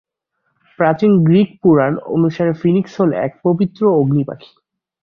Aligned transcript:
প্রাচীন 0.79 1.11
গ্রিক 1.23 1.49
পুরাণ 1.61 1.93
অনুসারে 2.07 2.53
ফিনিক্স 2.53 2.93
হল 2.99 3.09
এক 3.25 3.31
পবিত্র 3.43 3.81
‘অগ্নিপাখি’। 3.99 4.49